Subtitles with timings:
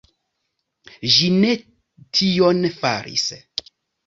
[1.15, 1.51] Ĝi ne
[2.21, 3.29] tion faris.